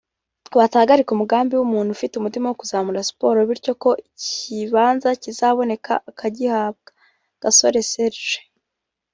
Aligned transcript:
batahagarika 0.59 1.09
umugambi 1.13 1.53
w’umuntu 1.55 1.89
ufite 1.91 2.13
umutima 2.15 2.45
wo 2.47 2.57
kuzamura 2.61 3.07
siporo 3.09 3.39
bityo 3.49 3.73
ko 3.83 3.89
ikibanza 4.07 5.09
kizaboneka 5.23 5.93
akagihabwa 6.09 6.89
(Gasore 7.41 7.79
Serge) 7.91 8.37